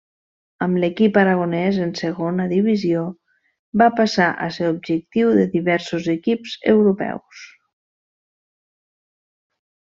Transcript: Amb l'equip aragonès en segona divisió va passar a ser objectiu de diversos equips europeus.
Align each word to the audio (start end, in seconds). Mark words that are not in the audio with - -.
Amb 0.65 0.77
l'equip 0.83 1.17
aragonès 1.23 1.75
en 1.87 1.91
segona 1.99 2.47
divisió 2.53 3.03
va 3.83 3.89
passar 3.99 4.31
a 4.47 4.49
ser 4.57 4.71
objectiu 4.71 5.31
de 5.41 5.47
diversos 5.53 6.11
equips 6.17 6.57
europeus. 6.75 7.47